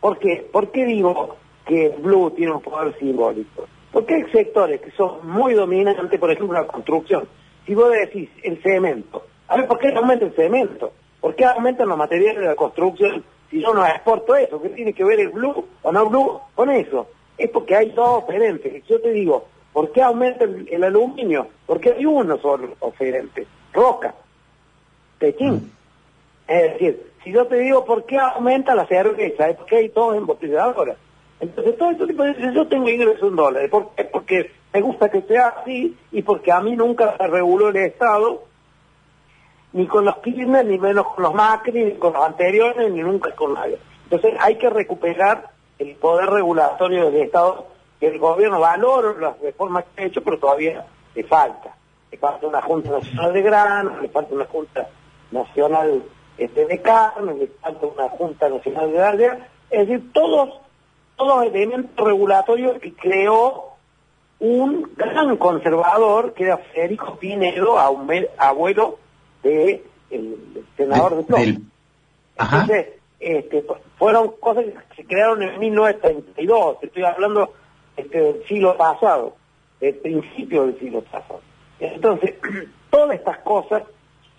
¿Por 0.00 0.18
qué? 0.18 0.46
¿Por 0.50 0.70
qué 0.72 0.84
digo 0.84 1.36
que 1.66 1.90
Blue 1.98 2.32
tiene 2.32 2.52
un 2.52 2.60
poder 2.60 2.98
simbólico? 2.98 3.66
Porque 3.92 4.14
hay 4.14 4.24
sectores 4.32 4.80
que 4.80 4.90
son 4.90 5.26
muy 5.26 5.54
dominantes, 5.54 6.18
por 6.18 6.30
ejemplo, 6.30 6.60
la 6.60 6.66
construcción. 6.66 7.28
Si 7.64 7.74
vos 7.74 7.92
decís 7.92 8.28
el 8.42 8.60
cemento, 8.60 9.24
a 9.46 9.56
ver, 9.56 9.68
¿por 9.68 9.78
qué 9.78 9.88
aumenta 9.94 10.24
el 10.24 10.34
cemento? 10.34 10.92
¿Por 11.20 11.34
qué 11.36 11.44
aumentan 11.44 11.88
los 11.88 11.96
materiales 11.96 12.40
de 12.40 12.48
la 12.48 12.56
construcción 12.56 13.24
si 13.50 13.62
yo 13.62 13.72
no 13.72 13.86
exporto 13.86 14.34
eso? 14.34 14.60
¿Qué 14.60 14.70
tiene 14.70 14.92
que 14.92 15.04
ver 15.04 15.20
el 15.20 15.28
blue 15.28 15.64
o 15.80 15.92
no 15.92 16.06
blue 16.06 16.40
con 16.54 16.70
eso? 16.70 17.06
Es 17.38 17.48
porque 17.50 17.76
hay 17.76 17.90
dos 17.90 18.24
oferentes. 18.24 18.84
Yo 18.86 19.00
te 19.00 19.12
digo, 19.12 19.46
¿Por 19.74 19.90
qué 19.90 20.02
aumenta 20.02 20.44
el, 20.44 20.84
aluminio? 20.84 21.48
Porque 21.66 21.92
hay 21.92 22.06
uno 22.06 22.38
solo 22.38 22.76
oferente, 22.78 23.44
roca, 23.72 24.14
Pekín. 25.18 25.54
Mm. 25.54 25.70
Es 26.46 26.72
decir, 26.72 27.12
si 27.24 27.32
yo 27.32 27.46
te 27.48 27.56
digo 27.56 27.84
por 27.84 28.06
qué 28.06 28.16
aumenta 28.16 28.76
la 28.76 28.86
cerveza, 28.86 29.48
es 29.48 29.56
porque 29.56 29.76
hay 29.76 29.88
dos 29.88 30.16
embotelladoras. 30.16 30.96
Entonces 31.40 31.76
todo 31.76 31.90
esto 31.90 32.06
tipo 32.06 32.22
de 32.22 32.54
yo 32.54 32.68
tengo 32.68 32.88
ingresos 32.88 33.28
en 33.28 33.34
dólares. 33.34 33.68
¿Por 33.68 33.90
qué? 33.96 34.04
Porque 34.04 34.52
me 34.72 34.80
gusta 34.80 35.10
que 35.10 35.22
sea 35.22 35.48
así 35.48 35.96
y 36.12 36.22
porque 36.22 36.52
a 36.52 36.60
mí 36.60 36.76
nunca 36.76 37.16
se 37.16 37.26
reguló 37.26 37.70
el 37.70 37.76
Estado, 37.76 38.44
ni 39.72 39.88
con 39.88 40.04
los 40.04 40.18
Kirchner, 40.18 40.64
ni 40.66 40.78
menos 40.78 41.08
con 41.08 41.24
los 41.24 41.34
Macri, 41.34 41.82
ni 41.82 41.92
con 41.94 42.12
los 42.12 42.24
anteriores, 42.24 42.92
ni 42.92 43.00
nunca 43.00 43.34
con 43.34 43.54
nadie. 43.54 43.78
Entonces 44.04 44.38
hay 44.38 44.56
que 44.56 44.70
recuperar 44.70 45.50
el 45.80 45.96
poder 45.96 46.30
regulatorio 46.30 47.10
del 47.10 47.22
Estado 47.22 47.73
el 48.00 48.18
gobierno 48.18 48.60
valora 48.60 49.18
las 49.20 49.40
reformas 49.40 49.84
que 49.94 50.02
ha 50.02 50.06
hecho, 50.06 50.22
pero 50.22 50.38
todavía 50.38 50.84
le 51.14 51.24
falta. 51.24 51.74
Le 52.10 52.18
falta 52.18 52.46
una 52.46 52.62
Junta 52.62 52.90
Nacional 52.90 53.32
de 53.32 53.42
Grano, 53.42 54.00
le 54.00 54.08
falta 54.08 54.34
una 54.34 54.46
Junta 54.46 54.88
Nacional 55.30 56.02
este, 56.38 56.66
de 56.66 56.82
Carne, 56.82 57.34
le 57.34 57.46
falta 57.46 57.86
una 57.86 58.08
Junta 58.08 58.48
Nacional 58.48 58.92
de 58.92 59.02
Área, 59.02 59.48
es 59.70 59.88
decir, 59.88 60.12
todos, 60.12 60.60
todos 61.16 61.46
elementos 61.46 62.06
regulatorios 62.06 62.78
que 62.80 62.94
creó 62.94 63.74
un 64.40 64.90
gran 64.96 65.36
conservador 65.36 66.34
que 66.34 66.44
era 66.44 66.58
Federico 66.58 67.16
Pinedo, 67.16 67.78
abuelo 67.78 68.98
de 69.42 69.84
el, 70.10 70.64
senador 70.76 71.16
de 71.16 71.22
Plom. 71.24 71.70
Entonces, 72.36 72.86
este, 73.20 73.64
fueron 73.96 74.32
cosas 74.40 74.64
que 74.64 74.96
se 74.96 75.04
crearon 75.06 75.42
en 75.42 75.58
1932, 75.58 76.78
estoy 76.82 77.04
hablando 77.04 77.52
este, 77.96 78.20
del 78.20 78.46
siglo 78.46 78.76
pasado, 78.76 79.34
el 79.80 79.94
principio 79.96 80.66
del 80.66 80.78
siglo 80.78 81.02
pasado. 81.02 81.40
Entonces, 81.78 82.34
todas 82.90 83.16
estas 83.16 83.38
cosas 83.38 83.82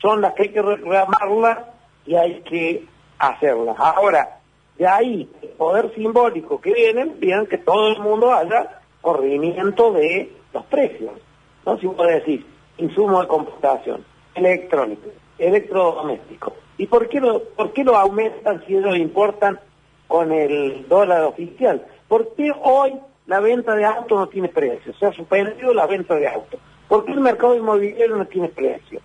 son 0.02 0.22
las 0.22 0.34
que 0.34 0.44
hay 0.44 0.50
que 0.50 0.62
reclamarlas 0.62 1.60
y 2.06 2.16
hay 2.16 2.42
que 2.42 2.86
hacerlas. 3.18 3.76
Ahora, 3.80 4.40
de 4.78 4.88
ahí, 4.88 5.30
el 5.42 5.50
poder 5.50 5.94
simbólico 5.96 6.60
que 6.60 6.74
vienen, 6.74 7.20
vienen 7.20 7.48
que 7.48 7.58
todo 7.58 7.90
el 7.90 8.00
mundo 8.00 8.34
haya 8.34 8.82
corrimiento 9.02 9.94
de 9.94 10.32
los 10.54 10.66
precios. 10.66 11.14
¿no? 11.66 11.78
Si 11.78 11.88
vos 11.88 12.08
decir 12.08 12.46
insumo 12.78 13.22
de 13.22 13.28
computación, 13.28 14.06
electrónico, 14.34 15.10
electrodoméstico. 15.38 16.54
¿Y 16.78 16.88
por 16.88 17.08
qué, 17.08 17.22
lo, 17.22 17.42
por 17.42 17.72
qué 17.72 17.84
lo 17.84 17.96
aumentan 17.96 18.64
si 18.66 18.76
ellos 18.76 18.98
importan 18.98 19.60
con 20.08 20.32
el 20.32 20.88
dólar 20.90 21.24
oficial? 21.24 21.86
Porque 22.08 22.52
hoy 22.62 22.94
la 23.27 23.39
venta 23.39 23.75
de 23.75 23.86
autos 23.86 24.20
no 24.20 24.27
tiene 24.27 24.50
precio, 24.50 24.94
se 24.94 25.05
ha 25.05 25.13
suspendido 25.13 25.74
la 25.74 25.88
venta 25.88 26.15
de 26.15 26.27
autos. 26.27 26.60
¿Por 26.88 27.05
qué 27.05 27.13
el 27.13 27.22
mercado 27.22 27.55
inmobiliario 27.55 28.15
no 28.15 28.25
tiene 28.25 28.50
precio? 28.50 29.01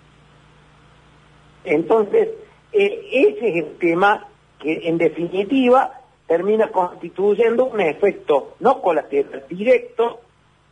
Entonces, 1.64 2.28
eh, 2.72 3.08
ese 3.12 3.48
es 3.48 3.64
el 3.64 3.78
tema 3.78 4.26
que 4.58 4.88
en 4.88 4.98
definitiva 4.98 6.00
termina 6.26 6.68
constituyendo 6.68 7.64
un 7.64 7.80
efecto 7.80 8.54
no 8.60 8.80
colateral, 8.82 9.44
directo 9.48 10.20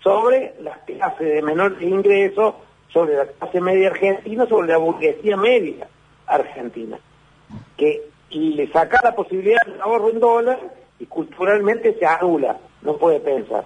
sobre 0.03 0.55
las 0.61 0.79
clases 0.81 1.35
de 1.35 1.43
menores 1.43 1.81
ingresos, 1.83 2.55
sobre 2.93 3.17
la 3.17 3.27
clase 3.27 3.61
media 3.61 3.89
argentina, 3.89 4.47
sobre 4.47 4.69
la 4.69 4.79
burguesía 4.79 5.37
media 5.37 5.89
argentina, 6.27 6.99
que 7.77 8.03
le 8.31 8.69
saca 8.69 9.01
la 9.03 9.15
posibilidad 9.15 9.63
de 9.67 9.81
ahorro 9.81 10.11
en 10.11 10.21
dólares 10.21 10.65
y 10.99 11.07
culturalmente 11.07 11.95
se 11.99 12.07
anula 12.07 12.59
no 12.83 12.97
puede 12.97 13.21
pensar. 13.21 13.65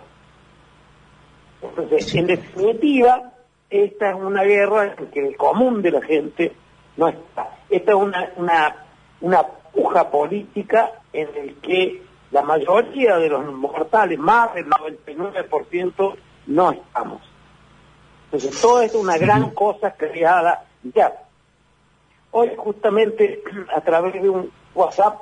Entonces, 1.62 2.14
en 2.14 2.26
definitiva, 2.26 3.33
esta 3.71 4.11
es 4.11 4.16
una 4.16 4.42
guerra 4.42 4.95
en 4.99 5.07
que 5.07 5.28
el 5.28 5.37
común 5.37 5.81
de 5.83 5.90
la 5.90 6.02
gente 6.02 6.52
no 6.97 7.09
está. 7.09 7.59
Esta 7.71 7.92
es 7.92 7.97
una, 7.97 8.31
una, 8.37 8.76
una 9.21 9.42
puja 9.73 10.11
política 10.11 10.92
en 11.12 11.28
el 11.37 11.54
que 11.57 12.02
la 12.31 12.42
mayoría 12.42 13.16
de 13.19 13.28
los 13.28 13.45
mortales, 13.52 14.19
más 14.19 14.54
del 14.54 14.66
99%, 14.66 16.16
no 16.47 16.73
estamos. 16.73 17.23
Entonces, 18.25 18.61
todo 18.61 18.83
es 18.83 18.95
una 18.95 19.19
gran 19.19 19.50
cosa 19.50 19.95
creada 19.95 20.64
ya. 20.83 21.12
Hoy, 22.31 22.52
justamente, 22.57 23.42
a 23.75 23.81
través 23.83 24.21
de 24.21 24.28
un 24.28 24.50
WhatsApp, 24.75 25.21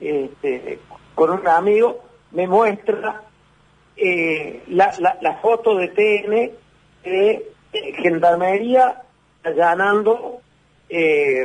este, 0.00 0.80
con 1.14 1.30
un 1.30 1.46
amigo, 1.46 2.02
me 2.32 2.46
muestra 2.46 3.22
eh, 3.96 4.62
la, 4.68 4.92
la, 5.20 5.34
foto 5.36 5.76
de 5.76 5.88
TN 5.88 6.50
de 7.04 7.52
Gendarmería 8.02 9.02
allanando 9.44 10.40
eh, 10.88 11.44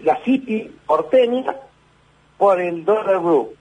la 0.00 0.22
City 0.24 0.70
porteña 0.86 1.54
por 2.38 2.60
el 2.60 2.84
Dollar 2.84 3.20
Group. 3.20 3.56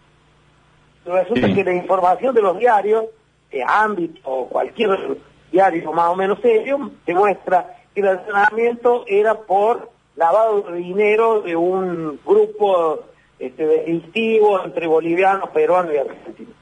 Resulta 1.05 1.53
que 1.53 1.63
la 1.63 1.73
información 1.73 2.33
de 2.33 2.41
los 2.41 2.57
diarios, 2.57 3.05
de 3.51 3.63
ámbito 3.63 4.21
o 4.23 4.47
cualquier 4.47 5.17
diario 5.51 5.91
más 5.91 6.09
o 6.09 6.15
menos 6.15 6.39
serio, 6.41 6.91
demuestra 7.05 7.77
que 7.93 8.01
el 8.01 8.07
allanamiento 8.07 9.03
era 9.07 9.35
por 9.35 9.91
lavado 10.15 10.61
de 10.61 10.77
dinero 10.77 11.41
de 11.41 11.55
un 11.55 12.19
grupo 12.25 13.01
este, 13.39 13.65
delictivo 13.65 14.63
entre 14.63 14.87
bolivianos, 14.87 15.49
peruanos 15.49 15.93
y 15.93 15.97
argentinos. 15.97 16.52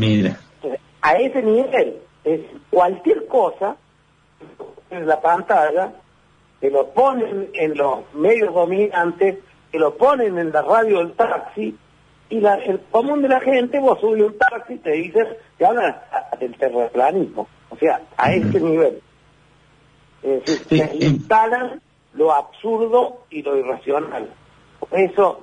Mira. 0.00 0.40
a 1.02 1.14
ese 1.14 1.42
nivel, 1.42 1.98
es 2.24 2.40
cualquier 2.70 3.26
cosa 3.26 3.76
en 4.88 5.06
la 5.06 5.20
pantalla, 5.20 5.92
que 6.58 6.70
lo 6.70 6.88
ponen 6.88 7.50
en 7.52 7.76
los 7.76 8.12
medios 8.14 8.54
dominantes, 8.54 9.38
que 9.70 9.78
lo 9.78 9.94
ponen 9.96 10.38
en 10.38 10.52
la 10.52 10.62
radio 10.62 10.98
del 10.98 11.12
taxi, 11.12 11.76
y 12.30 12.40
la, 12.40 12.54
el 12.54 12.80
común 12.90 13.20
de 13.20 13.28
la 13.28 13.40
gente, 13.40 13.78
vos 13.78 14.00
subes 14.00 14.22
un 14.22 14.38
taxi 14.38 14.74
y 14.74 14.78
te 14.78 14.92
dicen, 14.92 15.26
te 15.58 15.66
hablan 15.66 15.96
del 16.38 16.56
terraplanismo, 16.56 17.46
o 17.68 17.76
sea, 17.76 18.00
a 18.16 18.32
ese 18.32 18.58
nivel. 18.58 19.02
Es 20.22 20.44
decir, 20.44 20.88
se 20.88 20.96
instalan 21.04 21.80
lo 22.14 22.32
absurdo 22.32 23.24
y 23.28 23.42
lo 23.42 23.56
irracional. 23.56 24.30
Por 24.78 24.98
eso, 24.98 25.40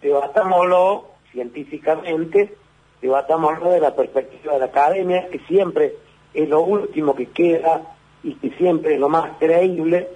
debatámoslo 0.00 1.08
científicamente 1.30 2.56
debatámoslo 3.02 3.70
de 3.70 3.80
la 3.80 3.94
perspectiva 3.94 4.54
de 4.54 4.60
la 4.60 4.66
academia, 4.66 5.28
que 5.28 5.40
siempre 5.40 5.96
es 6.32 6.48
lo 6.48 6.62
último 6.62 7.14
que 7.14 7.26
queda 7.26 7.82
y 8.22 8.34
que 8.36 8.50
siempre 8.52 8.94
es 8.94 9.00
lo 9.00 9.08
más 9.08 9.36
creíble, 9.38 10.08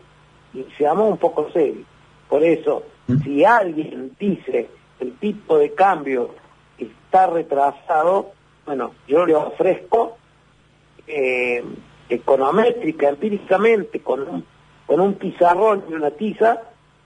y 0.55 0.64
seamos 0.78 1.11
un 1.11 1.19
poco 1.19 1.50
serios. 1.50 1.85
Por 2.28 2.43
eso, 2.45 2.85
si 3.25 3.45
alguien 3.45 4.16
dice 4.19 4.69
el 5.00 5.19
tipo 5.19 5.59
de 5.59 5.75
cambio 5.75 6.31
está 6.78 7.26
retrasado, 7.26 8.31
bueno, 8.64 8.93
yo 9.09 9.26
le 9.26 9.35
ofrezco 9.35 10.16
eh, 11.07 11.62
econométrica, 12.09 13.09
empíricamente, 13.09 14.00
con 14.00 14.23
un, 14.23 14.45
con 14.87 15.00
un 15.00 15.14
pizarrón 15.14 15.85
y 15.90 15.95
una 15.95 16.12
tiza, 16.12 16.62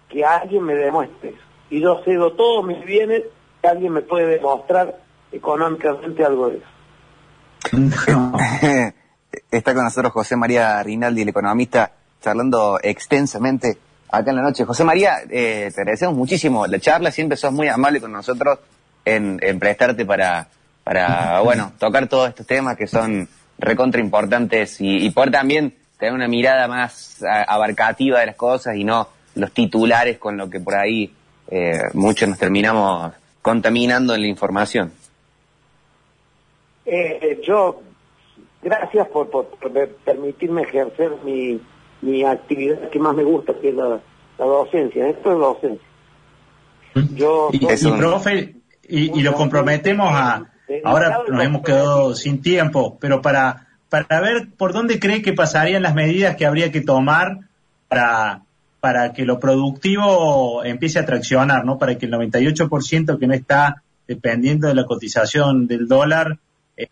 que 0.09 0.25
alguien 0.25 0.65
me 0.65 0.75
demuestre 0.75 1.31
eso. 1.31 1.39
Y 1.71 1.81
yo 1.81 2.03
cedo 2.05 2.33
todos 2.33 2.65
mis 2.65 2.85
bienes, 2.85 3.25
que 3.63 3.69
alguien 3.69 3.93
me 3.93 4.03
puede 4.03 4.27
demostrar 4.27 4.99
económicamente 5.33 6.25
algo 6.25 6.51
de 6.51 6.57
eso. 6.59 6.67
Está 9.51 9.75
con 9.75 9.85
nosotros 9.85 10.13
José 10.13 10.37
María 10.37 10.83
Rinaldi, 10.83 11.23
el 11.23 11.29
economista, 11.29 11.93
charlando 12.21 12.79
extensamente 12.83 13.79
acá 14.11 14.31
en 14.31 14.37
la 14.37 14.43
noche. 14.43 14.65
José 14.65 14.85
María, 14.85 15.19
eh, 15.29 15.71
te 15.75 15.81
agradecemos 15.81 16.17
muchísimo 16.17 16.67
la 16.67 16.81
charla, 16.81 17.11
siempre 17.11 17.37
sos 17.37 17.53
muy 17.53 17.69
amable 17.69 18.01
con 18.01 18.13
nosotros 18.13 18.59
en, 19.05 19.39
en 19.43 19.59
prestarte 19.59 20.05
para, 20.05 20.49
para, 20.83 21.41
bueno, 21.41 21.73
tocar 21.79 22.09
todos 22.09 22.31
estos 22.31 22.47
temas 22.47 22.77
que 22.77 22.87
son 22.87 23.29
recontra 23.59 24.01
importantes 24.01 24.81
y, 24.81 25.07
y 25.07 25.11
poder 25.11 25.31
también 25.31 25.75
tener 25.99 26.15
una 26.15 26.29
mirada 26.29 26.67
más 26.67 27.23
abarcativa 27.47 28.21
de 28.21 28.27
las 28.27 28.37
cosas 28.37 28.75
y 28.75 28.85
no 28.85 29.09
los 29.35 29.53
titulares 29.53 30.19
con 30.19 30.37
lo 30.37 30.49
que 30.49 30.59
por 30.61 30.75
ahí 30.75 31.13
eh, 31.51 31.83
muchos 31.95 32.29
nos 32.29 32.39
terminamos 32.39 33.13
contaminando 33.43 34.15
en 34.15 34.23
la 34.23 34.27
información. 34.27 34.93
Eh, 36.87 37.41
yo, 37.47 37.83
gracias 38.63 39.09
por, 39.09 39.31
por, 39.31 39.49
permitirme 40.05 40.63
ejercer 40.63 41.13
mi, 41.25 41.61
mi 42.03 42.25
actividad 42.25 42.91
que 42.91 42.99
más 42.99 43.15
me 43.15 43.25
gusta, 43.25 43.55
que 43.61 43.71
es 43.71 43.75
la, 43.75 44.01
docencia. 44.39 45.09
Esto 45.09 45.33
es 45.33 45.39
docencia. 45.39 45.89
Yo, 47.15 47.51
y, 47.53 47.59
profe, 47.99 48.57
y, 48.89 49.23
lo 49.23 49.35
comprometemos 49.35 50.09
a... 50.11 50.47
Ahora 50.85 51.23
nos 51.29 51.45
hemos 51.45 51.63
quedado 51.63 52.15
sin 52.15 52.41
tiempo, 52.43 52.97
pero 53.01 53.21
para, 53.21 53.67
para 53.89 54.21
ver 54.21 54.49
por 54.57 54.73
dónde 54.73 55.01
cree 55.01 55.21
que 55.21 55.33
pasarían 55.33 55.83
las 55.83 55.95
medidas 55.95 56.37
que 56.37 56.47
habría 56.47 56.71
que 56.71 56.81
tomar 56.81 57.41
para, 57.89 58.43
para 58.81 59.13
que 59.13 59.25
lo 59.25 59.41
productivo 59.41 60.65
empiece 60.65 61.01
a 61.01 61.07
traccionar, 61.07 61.65
¿no? 61.65 61.77
Para 61.77 61.99
que 61.99 62.07
el 62.07 62.13
98% 62.13 63.19
que 63.19 63.27
no 63.27 63.35
está 63.35 63.83
dependiendo 64.07 64.69
de 64.69 64.75
la 64.75 64.87
cotización 64.87 65.67
del 65.67 65.87
dólar 65.87 66.39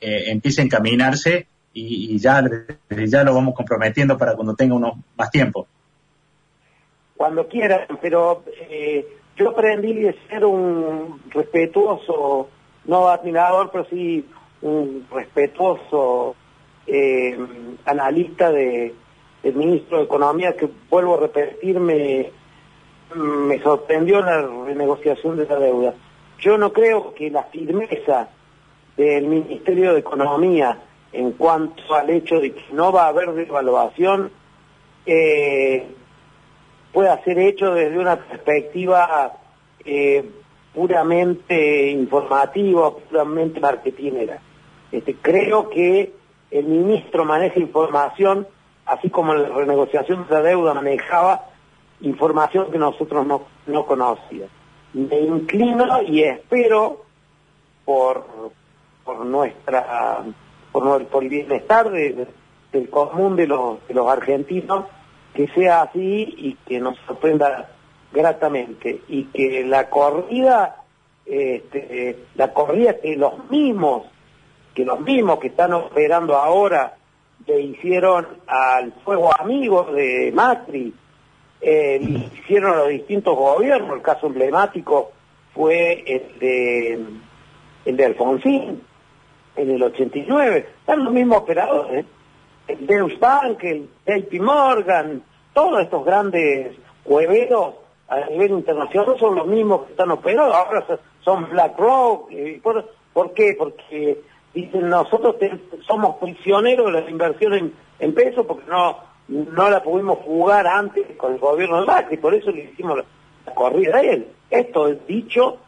eh, 0.01 0.31
empiece 0.31 0.61
a 0.61 0.65
encaminarse 0.65 1.47
y, 1.73 2.19
ya, 2.19 2.43
ya 2.91 3.25
lo 3.25 3.35
vamos 3.35 3.55
comprometiendo 3.55 4.19
para 4.19 4.35
cuando 4.35 4.55
tenga 4.55 4.75
uno 4.75 5.03
más 5.17 5.31
tiempo. 5.31 5.67
Cuando 7.17 7.47
quieran, 7.47 7.87
pero 8.01 8.45
eh, 8.71 9.07
yo 9.37 9.51
aprendí 9.51 10.07
a 10.07 10.15
ser 10.29 10.45
un 10.45 11.21
respetuoso, 11.31 12.49
no 12.87 13.09
admirador, 13.09 13.71
pero 13.71 13.87
sí 13.87 14.27
un 14.63 15.07
respetuoso 15.11 16.35
eh, 16.87 17.39
analista 17.85 18.51
de, 18.51 18.95
del 19.43 19.55
ministro 19.55 19.99
de 19.99 20.05
Economía, 20.05 20.57
que 20.57 20.69
vuelvo 20.89 21.15
a 21.15 21.21
repetirme, 21.21 22.31
me 23.15 23.63
sorprendió 23.63 24.21
la 24.21 24.43
renegociación 24.43 25.37
de 25.37 25.47
la 25.47 25.57
deuda. 25.57 25.95
Yo 26.41 26.57
no 26.57 26.73
creo 26.73 27.15
que 27.15 27.31
la 27.31 27.45
firmeza 27.45 28.29
del 28.99 29.29
Ministerio 29.29 29.95
de 29.95 30.01
Economía 30.01 30.77
en 31.13 31.33
cuanto 31.33 31.95
al 31.95 32.11
hecho 32.11 32.41
de 32.41 32.53
que 32.53 32.65
no 32.73 32.93
va 32.93 33.05
a 33.05 33.09
haber 33.09 33.33
devaluación 33.33 34.31
eh, 35.07 35.87
pueda 36.93 37.23
ser 37.23 37.39
hecho 37.39 37.73
desde 37.75 37.97
una 37.97 38.17
perspectiva 38.17 39.39
eh, 39.85 40.29
puramente 40.75 41.91
informativa, 41.91 42.95
puramente 42.97 43.61
marketingera. 43.61 44.41
Este, 44.91 45.15
creo 45.15 45.71
que 45.71 46.13
el 46.51 46.65
ministro 46.65 47.25
maneja 47.25 47.61
información, 47.61 48.49
así 48.85 49.11
como 49.11 49.33
la 49.33 49.49
renegociación 49.49 50.27
de 50.27 50.35
la 50.35 50.43
deuda 50.43 50.75
manejaba 50.75 51.47
información 52.01 52.71
que 52.73 52.79
nosotros 52.79 53.25
no, 53.25 53.43
no 53.67 53.87
conocíamos. 53.87 54.51
Me 54.93 55.21
inclino 55.21 56.03
y 56.03 56.23
espero 56.23 57.05
por, 57.85 58.27
por 59.09 59.25
nuestra 59.25 60.23
por, 60.71 61.23
el 61.23 61.29
bienestar 61.31 61.91
del 61.91 62.91
común 62.91 63.37
de 63.37 63.47
los, 63.47 63.89
de 63.89 63.95
los 63.95 64.07
argentinos 64.07 64.85
que 65.33 65.49
sea 65.49 65.81
así 65.83 66.35
y 66.37 66.59
que 66.67 66.79
nos 66.79 66.99
sorprenda 67.07 67.71
gratamente. 68.13 69.01
Y 69.09 69.25
que 69.25 69.65
la 69.65 69.89
corrida 69.89 70.83
este, 71.25 72.19
la 72.35 72.53
corrida 72.53 72.99
que 73.01 73.17
los 73.17 73.49
mismos 73.49 74.09
que 74.75 74.85
los 74.85 75.01
mismos 75.01 75.39
que 75.39 75.49
están 75.49 75.73
operando 75.73 76.37
ahora 76.37 76.97
le 77.47 77.63
hicieron 77.63 78.27
al 78.47 78.93
fuego 79.05 79.31
amigo 79.41 79.85
de 79.85 80.31
Macri 80.35 80.93
eh, 81.63 81.99
hicieron 82.43 82.75
a 82.75 82.77
los 82.81 82.89
distintos 82.89 83.35
gobiernos. 83.35 83.97
El 83.97 84.03
caso 84.03 84.27
emblemático 84.27 85.13
fue 85.55 86.05
el 86.07 86.39
de 86.39 87.05
el 87.87 87.97
de 87.97 88.05
Alfonsín 88.05 88.83
en 89.59 89.71
el 89.71 89.83
89 89.83 90.67
están 90.81 91.05
los 91.05 91.13
mismos 91.13 91.39
operadores 91.39 92.07
el 92.67 92.87
Deutsche 92.87 93.19
Bank 93.19 93.63
el 93.65 93.89
JP 94.07 94.41
Morgan 94.41 95.23
todos 95.53 95.83
estos 95.83 96.05
grandes 96.05 96.77
hueveros 97.05 97.75
a 98.09 98.21
nivel 98.31 98.53
internacional 98.53 99.19
son 99.19 99.35
los 99.35 99.47
mismos 99.47 99.85
que 99.85 99.91
están 99.93 100.11
operando, 100.11 100.55
ahora 100.55 100.85
son 101.23 101.51
BlackRock. 101.51 102.31
¿Por, 102.63 102.91
¿Por 103.13 103.35
qué? 103.35 103.55
Porque 103.59 104.21
dicen 104.55 104.89
nosotros 104.89 105.37
somos 105.87 106.17
prisioneros 106.17 106.87
de 106.87 107.03
la 107.03 107.11
inversión 107.11 107.53
en, 107.55 107.75
en 107.99 108.15
pesos 108.15 108.47
porque 108.47 108.65
no 108.69 109.09
no 109.29 109.69
la 109.69 109.83
pudimos 109.83 110.21
jugar 110.21 110.67
antes 110.67 111.05
con 111.19 111.35
el 111.35 111.39
gobierno 111.39 111.81
de 111.81 111.87
Macri, 111.87 112.17
por 112.17 112.35
eso 112.35 112.51
le 112.51 112.65
hicimos 112.65 112.97
la, 112.97 113.55
corrida 113.55 113.99
a 113.99 114.01
él. 114.01 114.29
Esto 114.51 114.89
es 114.89 115.07
dicho 115.07 115.59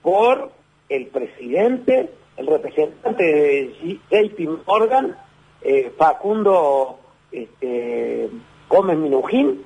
por 0.00 0.50
el 0.88 1.06
presidente, 1.08 2.10
el 2.40 2.46
representante 2.46 3.22
de 3.22 3.98
JP 4.10 4.66
Morgan, 4.66 5.16
eh, 5.62 5.92
Facundo 5.96 6.98
este, 7.30 8.28
Gómez 8.68 8.96
Minujín, 8.96 9.62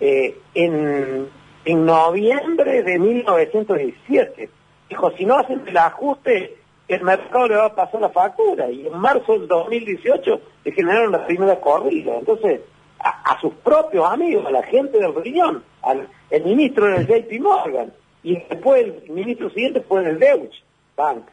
eh, 0.00 0.36
en 0.54 1.28
en 1.66 1.84
noviembre 1.84 2.84
de 2.84 2.98
1917. 2.98 4.48
Dijo, 4.88 5.10
si 5.12 5.24
no 5.26 5.36
hacen 5.36 5.64
el 5.66 5.76
ajuste, 5.76 6.56
el 6.86 7.02
mercado 7.02 7.48
le 7.48 7.56
va 7.56 7.66
a 7.66 7.74
pasar 7.74 8.00
la 8.00 8.08
factura. 8.10 8.70
Y 8.70 8.86
en 8.86 8.96
marzo 8.96 9.32
del 9.32 9.48
2018 9.48 10.40
se 10.62 10.72
generaron 10.72 11.10
la 11.10 11.26
primera 11.26 11.60
corrida. 11.60 12.16
Entonces, 12.16 12.60
a, 13.00 13.38
sus 13.40 13.52
propios 13.54 14.06
amigos, 14.10 14.46
a 14.46 14.50
la 14.52 14.62
gente 14.62 14.98
del 14.98 15.14
riñón, 15.14 15.62
al 15.82 16.08
el 16.30 16.44
ministro 16.44 16.86
del 16.86 17.06
JP 17.06 17.40
Morgan, 17.40 17.92
y 18.22 18.36
después 18.48 18.84
el 18.84 19.10
ministro 19.10 19.50
siguiente 19.50 19.80
fue 19.80 20.08
el 20.08 20.18
Deutsche 20.18 20.62
Bank. 20.96 21.24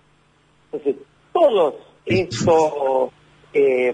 Entonces, 0.73 0.95
todos 1.31 1.75
estos, 2.05 3.11
eh, 3.53 3.93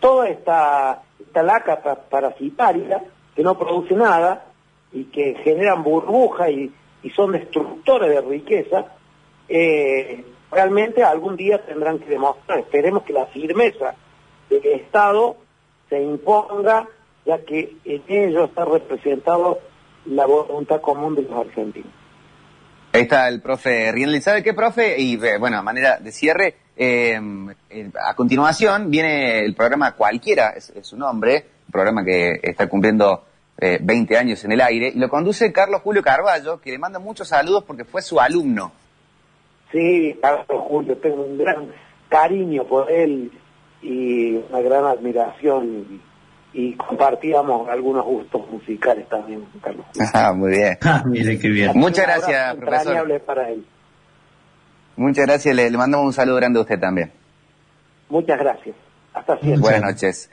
toda 0.00 0.28
esta, 0.28 1.02
esta 1.20 1.42
laca 1.42 1.80
parasitaria 2.08 3.04
que 3.36 3.42
no 3.42 3.56
produce 3.58 3.94
nada, 3.94 4.48
y 4.92 5.04
que 5.04 5.34
generan 5.44 5.82
burbuja 5.82 6.50
y, 6.50 6.72
son 7.14 7.32
destructores 7.32 8.10
de 8.10 8.20
riqueza, 8.20 8.84
eh, 9.48 10.24
realmente 10.50 11.02
algún 11.02 11.36
día 11.36 11.64
tendrán 11.64 11.98
que 11.98 12.06
demostrar. 12.06 12.58
Esperemos 12.58 13.02
que 13.04 13.14
la 13.14 13.24
firmeza 13.26 13.94
del 14.50 14.64
Estado 14.66 15.36
se 15.88 16.02
imponga, 16.02 16.86
ya 17.24 17.38
que 17.44 17.76
en 17.84 18.02
ello 18.08 18.44
está 18.44 18.66
representado 18.66 19.60
la 20.04 20.26
voluntad 20.26 20.82
común 20.82 21.14
de 21.14 21.22
los 21.22 21.32
argentinos. 21.32 21.92
Ahí 22.92 23.02
está 23.02 23.28
el 23.28 23.40
profe 23.40 23.92
Rienli. 23.92 24.20
¿Sabe 24.20 24.42
qué, 24.42 24.54
profe? 24.54 24.98
Y 24.98 25.22
eh, 25.22 25.36
bueno, 25.38 25.58
a 25.58 25.62
manera 25.62 25.98
de 25.98 26.10
cierre, 26.10 26.54
eh, 26.76 27.20
a 28.02 28.14
continuación 28.14 28.90
viene 28.90 29.40
el 29.44 29.54
programa 29.54 29.92
Cualquiera, 29.92 30.50
es, 30.56 30.72
su 30.82 30.96
nombre, 30.96 31.44
un 31.66 31.72
programa 31.72 32.02
que 32.02 32.40
está 32.42 32.66
cumpliendo 32.66 33.24
eh, 33.60 33.78
20 33.82 34.16
años 34.16 34.42
en 34.44 34.52
el 34.52 34.60
aire, 34.62 34.92
y 34.94 34.98
lo 34.98 35.08
conduce 35.08 35.52
Carlos 35.52 35.82
Julio 35.82 36.02
Carballo, 36.02 36.60
que 36.60 36.70
le 36.70 36.78
manda 36.78 36.98
muchos 36.98 37.28
saludos 37.28 37.64
porque 37.64 37.84
fue 37.84 38.00
su 38.00 38.18
alumno. 38.18 38.72
Sí, 39.70 40.18
Carlos 40.22 40.46
Julio, 40.48 40.96
tengo 40.96 41.24
un 41.24 41.36
gran 41.36 41.70
cariño 42.08 42.64
por 42.64 42.90
él 42.90 43.30
y 43.82 44.36
una 44.36 44.60
gran 44.60 44.86
admiración 44.86 46.00
y, 46.52 46.74
compartíamos 46.74 47.68
algunos 47.68 48.04
gustos 48.04 48.50
musicales 48.50 49.08
también, 49.08 49.44
Carlos. 49.62 49.86
Ah, 50.14 50.32
muy 50.32 50.50
bien. 50.50 50.78
Ah, 50.82 51.02
mire 51.06 51.38
qué 51.38 51.48
bien. 51.48 51.72
Muchas 51.74 52.06
gracias, 52.06 52.56
profesor. 52.56 53.20
para 53.22 53.50
él. 53.50 53.64
Muchas 54.96 55.26
gracias, 55.26 55.54
le, 55.54 55.70
le 55.70 55.78
mandamos 55.78 56.06
un 56.06 56.12
saludo 56.12 56.36
grande 56.36 56.58
a 56.58 56.62
usted 56.62 56.80
también. 56.80 57.12
Muchas 58.08 58.38
gracias. 58.38 58.74
Hasta 59.14 59.38
siempre. 59.38 59.60
Buenas 59.60 59.82
noches. 59.82 60.26